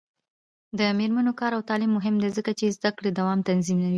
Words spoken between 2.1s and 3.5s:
دی ځکه چې زدکړو دوام